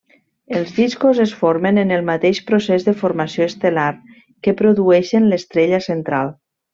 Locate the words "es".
1.25-1.33